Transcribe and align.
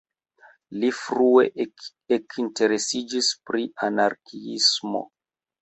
Li 0.83 0.87
frue 0.99 1.43
ekinteresiĝis 2.17 3.29
pri 3.51 3.63
anarkiismo. 3.89 5.07